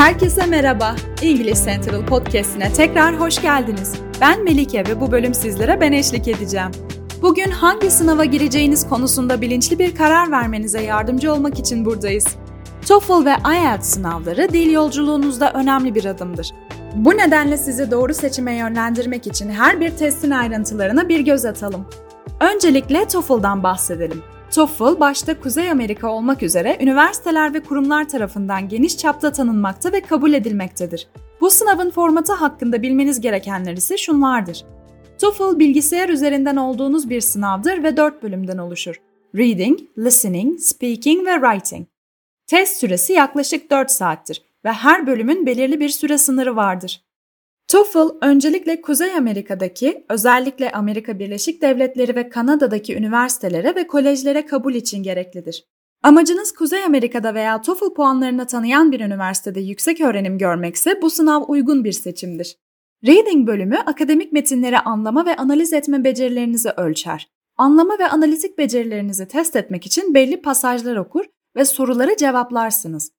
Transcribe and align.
Herkese 0.00 0.46
merhaba. 0.46 0.96
English 1.22 1.64
Central 1.64 2.06
Podcast'ine 2.06 2.72
tekrar 2.72 3.20
hoş 3.20 3.42
geldiniz. 3.42 3.94
Ben 4.20 4.44
Melike 4.44 4.84
ve 4.88 5.00
bu 5.00 5.12
bölüm 5.12 5.34
sizlere 5.34 5.80
ben 5.80 5.92
eşlik 5.92 6.28
edeceğim. 6.28 6.70
Bugün 7.22 7.50
hangi 7.50 7.90
sınava 7.90 8.24
gireceğiniz 8.24 8.88
konusunda 8.88 9.40
bilinçli 9.40 9.78
bir 9.78 9.96
karar 9.96 10.30
vermenize 10.30 10.82
yardımcı 10.82 11.32
olmak 11.32 11.58
için 11.58 11.84
buradayız. 11.84 12.26
TOEFL 12.88 13.24
ve 13.24 13.34
IELTS 13.54 13.88
sınavları 13.88 14.48
dil 14.48 14.70
yolculuğunuzda 14.70 15.52
önemli 15.52 15.94
bir 15.94 16.04
adımdır. 16.04 16.50
Bu 16.94 17.16
nedenle 17.16 17.56
sizi 17.56 17.90
doğru 17.90 18.14
seçime 18.14 18.54
yönlendirmek 18.54 19.26
için 19.26 19.50
her 19.50 19.80
bir 19.80 19.90
testin 19.90 20.30
ayrıntılarına 20.30 21.08
bir 21.08 21.20
göz 21.20 21.44
atalım. 21.44 21.86
Öncelikle 22.40 23.08
TOEFL'dan 23.08 23.62
bahsedelim. 23.62 24.22
TOEFL 24.50 25.00
başta 25.00 25.40
Kuzey 25.40 25.70
Amerika 25.70 26.08
olmak 26.08 26.42
üzere 26.42 26.78
üniversiteler 26.80 27.54
ve 27.54 27.60
kurumlar 27.60 28.08
tarafından 28.08 28.68
geniş 28.68 28.98
çapta 28.98 29.32
tanınmakta 29.32 29.92
ve 29.92 30.00
kabul 30.00 30.32
edilmektedir. 30.32 31.08
Bu 31.40 31.50
sınavın 31.50 31.90
formatı 31.90 32.32
hakkında 32.32 32.82
bilmeniz 32.82 33.20
gerekenler 33.20 33.72
ise 33.72 33.96
şunlardır. 33.96 34.64
TOEFL 35.20 35.58
bilgisayar 35.58 36.08
üzerinden 36.08 36.56
olduğunuz 36.56 37.10
bir 37.10 37.20
sınavdır 37.20 37.82
ve 37.82 37.96
4 37.96 38.22
bölümden 38.22 38.58
oluşur. 38.58 39.00
Reading, 39.36 39.80
Listening, 39.98 40.60
Speaking 40.60 41.26
ve 41.26 41.32
Writing. 41.32 41.86
Test 42.46 42.76
süresi 42.76 43.12
yaklaşık 43.12 43.70
4 43.70 43.90
saattir 43.90 44.42
ve 44.64 44.72
her 44.72 45.06
bölümün 45.06 45.46
belirli 45.46 45.80
bir 45.80 45.88
süre 45.88 46.18
sınırı 46.18 46.56
vardır. 46.56 47.02
TOEFL 47.70 48.08
öncelikle 48.22 48.80
Kuzey 48.80 49.14
Amerika'daki, 49.14 50.04
özellikle 50.08 50.72
Amerika 50.72 51.18
Birleşik 51.18 51.62
Devletleri 51.62 52.16
ve 52.16 52.28
Kanada'daki 52.28 52.96
üniversitelere 52.96 53.74
ve 53.74 53.86
kolejlere 53.86 54.46
kabul 54.46 54.74
için 54.74 55.02
gereklidir. 55.02 55.64
Amacınız 56.02 56.52
Kuzey 56.52 56.84
Amerika'da 56.84 57.34
veya 57.34 57.60
TOEFL 57.60 57.94
puanlarını 57.94 58.46
tanıyan 58.46 58.92
bir 58.92 59.00
üniversitede 59.00 59.60
yüksek 59.60 60.00
öğrenim 60.00 60.38
görmekse 60.38 61.02
bu 61.02 61.10
sınav 61.10 61.42
uygun 61.48 61.84
bir 61.84 61.92
seçimdir. 61.92 62.56
Reading 63.06 63.48
bölümü 63.48 63.76
akademik 63.76 64.32
metinleri 64.32 64.78
anlama 64.78 65.26
ve 65.26 65.36
analiz 65.36 65.72
etme 65.72 66.04
becerilerinizi 66.04 66.70
ölçer. 66.70 67.28
Anlama 67.56 67.98
ve 67.98 68.08
analitik 68.08 68.58
becerilerinizi 68.58 69.28
test 69.28 69.56
etmek 69.56 69.86
için 69.86 70.14
belli 70.14 70.42
pasajlar 70.42 70.96
okur 70.96 71.24
ve 71.56 71.64
soruları 71.64 72.16
cevaplarsınız. 72.16 73.10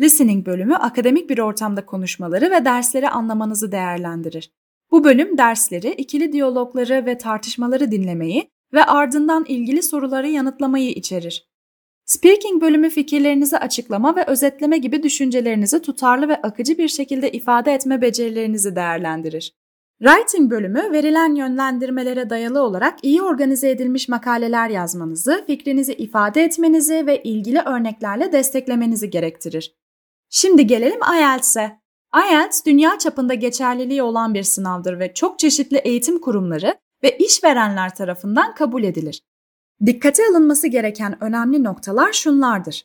Listening 0.00 0.46
bölümü 0.46 0.74
akademik 0.74 1.30
bir 1.30 1.38
ortamda 1.38 1.86
konuşmaları 1.86 2.50
ve 2.50 2.64
dersleri 2.64 3.08
anlamanızı 3.08 3.72
değerlendirir. 3.72 4.50
Bu 4.90 5.04
bölüm 5.04 5.38
dersleri, 5.38 5.90
ikili 5.90 6.32
diyalogları 6.32 7.06
ve 7.06 7.18
tartışmaları 7.18 7.90
dinlemeyi 7.90 8.50
ve 8.72 8.84
ardından 8.84 9.44
ilgili 9.48 9.82
soruları 9.82 10.28
yanıtlamayı 10.28 10.90
içerir. 10.90 11.48
Speaking 12.04 12.62
bölümü 12.62 12.90
fikirlerinizi 12.90 13.58
açıklama 13.58 14.16
ve 14.16 14.24
özetleme 14.26 14.78
gibi 14.78 15.02
düşüncelerinizi 15.02 15.82
tutarlı 15.82 16.28
ve 16.28 16.42
akıcı 16.42 16.78
bir 16.78 16.88
şekilde 16.88 17.32
ifade 17.32 17.72
etme 17.72 18.02
becerilerinizi 18.02 18.76
değerlendirir. 18.76 19.52
Writing 20.02 20.50
bölümü 20.50 20.92
verilen 20.92 21.34
yönlendirmelere 21.34 22.30
dayalı 22.30 22.62
olarak 22.62 22.98
iyi 23.02 23.22
organize 23.22 23.70
edilmiş 23.70 24.08
makaleler 24.08 24.70
yazmanızı, 24.70 25.44
fikrinizi 25.46 25.92
ifade 25.94 26.44
etmenizi 26.44 27.06
ve 27.06 27.22
ilgili 27.22 27.60
örneklerle 27.60 28.32
desteklemenizi 28.32 29.10
gerektirir. 29.10 29.74
Şimdi 30.30 30.66
gelelim 30.66 31.00
IELTS'e. 31.14 31.80
IELTS 32.28 32.64
dünya 32.66 32.98
çapında 32.98 33.34
geçerliliği 33.34 34.02
olan 34.02 34.34
bir 34.34 34.42
sınavdır 34.42 34.98
ve 34.98 35.14
çok 35.14 35.38
çeşitli 35.38 35.76
eğitim 35.76 36.20
kurumları 36.20 36.74
ve 37.02 37.18
işverenler 37.18 37.94
tarafından 37.94 38.54
kabul 38.54 38.82
edilir. 38.82 39.22
Dikkate 39.86 40.22
alınması 40.30 40.66
gereken 40.68 41.24
önemli 41.24 41.64
noktalar 41.64 42.12
şunlardır. 42.12 42.84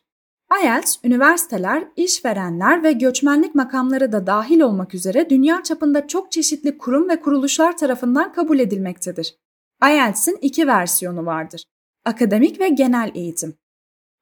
IELTS, 0.63 0.97
üniversiteler, 1.03 1.87
işverenler 1.95 2.83
ve 2.83 2.91
göçmenlik 2.91 3.55
makamları 3.55 4.11
da 4.11 4.27
dahil 4.27 4.59
olmak 4.61 4.93
üzere 4.93 5.29
dünya 5.29 5.63
çapında 5.63 6.07
çok 6.07 6.31
çeşitli 6.31 6.77
kurum 6.77 7.09
ve 7.09 7.21
kuruluşlar 7.21 7.77
tarafından 7.77 8.33
kabul 8.33 8.59
edilmektedir. 8.59 9.35
IELTS'in 9.87 10.37
iki 10.41 10.67
versiyonu 10.67 11.25
vardır. 11.25 11.63
Akademik 12.05 12.59
ve 12.59 12.69
genel 12.69 13.11
eğitim. 13.15 13.53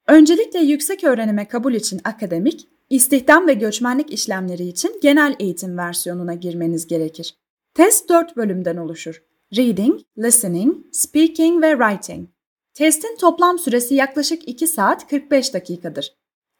Öncelikle 0.06 0.58
yüksek 0.58 1.04
öğrenime 1.04 1.48
kabul 1.48 1.74
için 1.74 2.00
akademik, 2.04 2.68
İstihdam 2.90 3.48
ve 3.48 3.54
göçmenlik 3.54 4.12
işlemleri 4.12 4.64
için 4.64 5.00
genel 5.02 5.36
eğitim 5.38 5.78
versiyonuna 5.78 6.34
girmeniz 6.34 6.86
gerekir. 6.86 7.38
Test 7.74 8.08
4 8.08 8.36
bölümden 8.36 8.76
oluşur. 8.76 9.22
Reading, 9.56 10.00
Listening, 10.18 10.76
Speaking 10.92 11.62
ve 11.62 11.70
Writing. 11.70 12.28
Testin 12.74 13.16
toplam 13.16 13.58
süresi 13.58 13.94
yaklaşık 13.94 14.48
2 14.48 14.66
saat 14.66 15.08
45 15.08 15.54
dakikadır. 15.54 16.14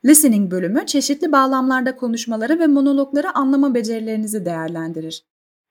Listening 0.04 0.50
bölümü 0.50 0.86
çeşitli 0.86 1.32
bağlamlarda 1.32 1.96
konuşmaları 1.96 2.58
ve 2.58 2.66
monologları 2.66 3.34
anlama 3.34 3.74
becerilerinizi 3.74 4.44
değerlendirir. 4.44 5.24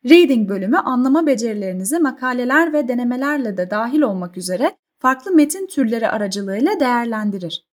Reading 0.06 0.50
bölümü 0.50 0.78
anlama 0.78 1.28
becerilerinizi 1.28 2.00
makaleler 2.00 2.73
ve 2.73 2.88
denemelerle 2.88 3.57
de 3.57 3.69
dahil 3.69 4.01
olmak 4.01 4.38
üzere 4.38 4.78
farklı 5.00 5.31
metin 5.31 5.67
türleri 5.67 6.09
aracılığıyla 6.09 6.79
değerlendirir. 6.79 7.66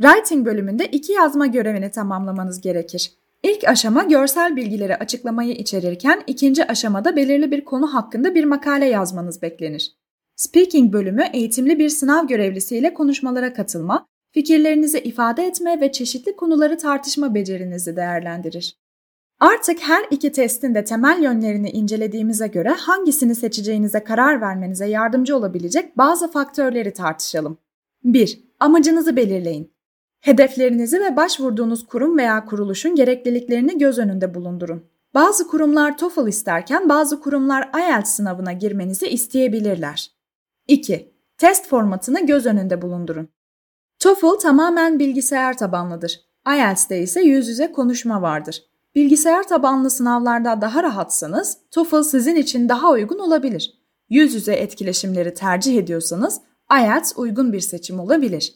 Writing 0.00 0.46
bölümünde 0.46 0.86
iki 0.86 1.12
yazma 1.12 1.46
görevini 1.46 1.90
tamamlamanız 1.90 2.60
gerekir. 2.60 3.12
İlk 3.42 3.68
aşama 3.68 4.02
görsel 4.02 4.56
bilgileri 4.56 4.96
açıklamayı 4.96 5.52
içerirken 5.52 6.22
ikinci 6.26 6.64
aşamada 6.64 7.16
belirli 7.16 7.50
bir 7.50 7.64
konu 7.64 7.94
hakkında 7.94 8.34
bir 8.34 8.44
makale 8.44 8.86
yazmanız 8.86 9.42
beklenir. 9.42 9.92
Speaking 10.36 10.92
bölümü 10.92 11.22
eğitimli 11.32 11.78
bir 11.78 11.88
sınav 11.88 12.26
görevlisiyle 12.26 12.94
konuşmalara 12.94 13.52
katılma, 13.52 14.06
fikirlerinizi 14.32 14.98
ifade 14.98 15.46
etme 15.46 15.80
ve 15.80 15.92
çeşitli 15.92 16.36
konuları 16.36 16.78
tartışma 16.78 17.34
becerinizi 17.34 17.96
değerlendirir. 17.96 18.76
Artık 19.40 19.78
her 19.80 20.04
iki 20.10 20.32
testin 20.32 20.74
de 20.74 20.84
temel 20.84 21.22
yönlerini 21.22 21.70
incelediğimize 21.70 22.46
göre 22.46 22.68
hangisini 22.68 23.34
seçeceğinize 23.34 24.04
karar 24.04 24.40
vermenize 24.40 24.86
yardımcı 24.86 25.36
olabilecek 25.36 25.98
bazı 25.98 26.30
faktörleri 26.30 26.92
tartışalım. 26.92 27.58
1. 28.04 28.40
Amacınızı 28.60 29.16
belirleyin. 29.16 29.79
Hedeflerinizi 30.20 31.00
ve 31.00 31.16
başvurduğunuz 31.16 31.86
kurum 31.86 32.18
veya 32.18 32.44
kuruluşun 32.44 32.94
gerekliliklerini 32.94 33.78
göz 33.78 33.98
önünde 33.98 34.34
bulundurun. 34.34 34.84
Bazı 35.14 35.48
kurumlar 35.48 35.98
TOEFL 35.98 36.28
isterken 36.28 36.88
bazı 36.88 37.20
kurumlar 37.20 37.70
IELTS 37.78 38.10
sınavına 38.10 38.52
girmenizi 38.52 39.08
isteyebilirler. 39.08 40.10
2. 40.68 41.14
Test 41.38 41.68
formatını 41.68 42.26
göz 42.26 42.46
önünde 42.46 42.82
bulundurun. 42.82 43.28
TOEFL 43.98 44.38
tamamen 44.40 44.98
bilgisayar 44.98 45.58
tabanlıdır. 45.58 46.20
IELTS'te 46.48 46.98
ise 46.98 47.20
yüz 47.20 47.48
yüze 47.48 47.72
konuşma 47.72 48.22
vardır. 48.22 48.62
Bilgisayar 48.94 49.48
tabanlı 49.48 49.90
sınavlarda 49.90 50.60
daha 50.60 50.82
rahatsanız 50.82 51.58
TOEFL 51.70 52.02
sizin 52.02 52.36
için 52.36 52.68
daha 52.68 52.90
uygun 52.90 53.18
olabilir. 53.18 53.80
Yüz 54.08 54.34
yüze 54.34 54.54
etkileşimleri 54.54 55.34
tercih 55.34 55.78
ediyorsanız 55.78 56.40
IELTS 56.80 57.12
uygun 57.16 57.52
bir 57.52 57.60
seçim 57.60 58.00
olabilir. 58.00 58.54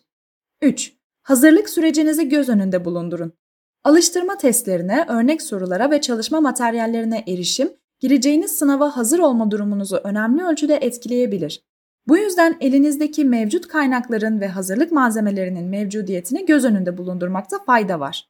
3. 0.63 1.04
Hazırlık 1.25 1.71
sürecinizi 1.71 2.29
göz 2.29 2.49
önünde 2.49 2.85
bulundurun. 2.85 3.33
Alıştırma 3.85 4.39
testlerine, 4.39 5.07
örnek 5.09 5.43
sorulara 5.43 5.91
ve 5.91 6.01
çalışma 6.01 6.41
materyallerine 6.41 7.25
erişim, 7.29 7.73
gireceğiniz 8.01 8.59
sınava 8.59 8.97
hazır 8.97 9.19
olma 9.19 9.51
durumunuzu 9.51 9.97
önemli 9.97 10.45
ölçüde 10.45 10.77
etkileyebilir. 10.77 11.65
Bu 12.09 12.17
yüzden 12.17 12.57
elinizdeki 12.61 13.25
mevcut 13.25 13.69
kaynakların 13.69 14.41
ve 14.41 14.49
hazırlık 14.49 14.93
malzemelerinin 14.93 15.65
mevcudiyetini 15.65 16.47
göz 16.47 16.65
önünde 16.65 16.99
bulundurmakta 16.99 17.65
fayda 17.65 18.01
var. 18.01 18.29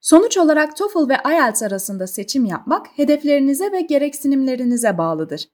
Sonuç 0.00 0.38
olarak 0.38 0.76
TOEFL 0.76 1.08
ve 1.08 1.16
IELTS 1.34 1.62
arasında 1.62 2.06
seçim 2.06 2.44
yapmak 2.44 2.86
hedeflerinize 2.96 3.72
ve 3.72 3.80
gereksinimlerinize 3.80 4.98
bağlıdır. 4.98 5.48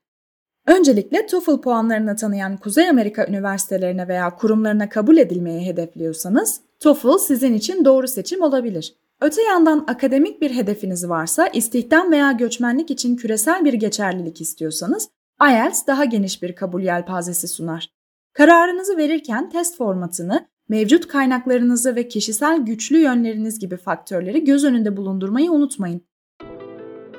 Öncelikle 0.67 1.25
TOEFL 1.25 1.61
puanlarını 1.61 2.15
tanıyan 2.15 2.57
Kuzey 2.57 2.89
Amerika 2.89 3.27
üniversitelerine 3.27 4.07
veya 4.07 4.35
kurumlarına 4.35 4.89
kabul 4.89 5.17
edilmeyi 5.17 5.65
hedefliyorsanız, 5.65 6.61
TOEFL 6.79 7.17
sizin 7.17 7.53
için 7.53 7.85
doğru 7.85 8.07
seçim 8.07 8.41
olabilir. 8.41 8.95
Öte 9.21 9.41
yandan 9.41 9.85
akademik 9.87 10.41
bir 10.41 10.51
hedefiniz 10.51 11.09
varsa, 11.09 11.47
istihdam 11.47 12.11
veya 12.11 12.31
göçmenlik 12.31 12.91
için 12.91 13.15
küresel 13.15 13.65
bir 13.65 13.73
geçerlilik 13.73 14.41
istiyorsanız, 14.41 15.09
IELTS 15.49 15.87
daha 15.87 16.05
geniş 16.05 16.43
bir 16.43 16.55
kabul 16.55 16.81
yelpazesi 16.81 17.47
sunar. 17.47 17.89
Kararınızı 18.33 18.97
verirken 18.97 19.49
test 19.49 19.77
formatını, 19.77 20.47
mevcut 20.69 21.07
kaynaklarınızı 21.07 21.95
ve 21.95 22.07
kişisel 22.07 22.57
güçlü 22.59 22.97
yönleriniz 22.97 23.59
gibi 23.59 23.77
faktörleri 23.77 24.43
göz 24.43 24.63
önünde 24.63 24.97
bulundurmayı 24.97 25.51
unutmayın. 25.51 26.01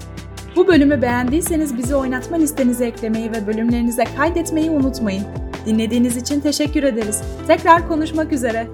Bu 0.56 0.68
bölümü 0.68 1.02
beğendiyseniz 1.02 1.78
bizi 1.78 1.96
oynatma 1.96 2.38
listenize 2.38 2.86
eklemeyi 2.86 3.32
ve 3.32 3.48
bölümlerinize 3.48 4.04
kaydetmeyi 4.18 4.72
unutmayın. 4.72 5.24
Dinlediğiniz 5.66 6.18
için 6.18 6.40
teşekkür 6.40 6.84
ederiz. 6.84 7.22
Tekrar 7.48 7.88
konuşmak 7.88 8.32
üzere. 8.32 8.68